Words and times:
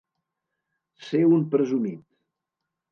Ser 1.09 1.21
un 1.37 1.47
presumit. 1.53 2.05